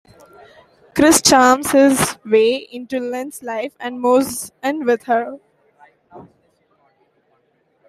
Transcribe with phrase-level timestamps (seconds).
[0.95, 5.37] Chris charms his way into Lynn's life and moves in with her.